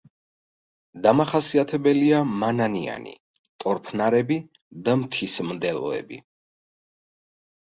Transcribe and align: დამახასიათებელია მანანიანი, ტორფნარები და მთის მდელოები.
დამახასიათებელია 1.07 2.21
მანანიანი, 2.43 3.13
ტორფნარები 3.65 4.39
და 4.89 4.97
მთის 5.03 5.37
მდელოები. 5.51 6.23